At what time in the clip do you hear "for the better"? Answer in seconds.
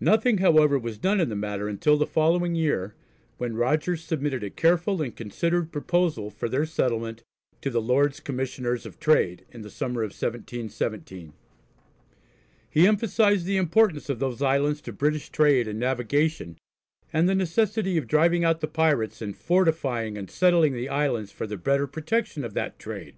21.32-21.86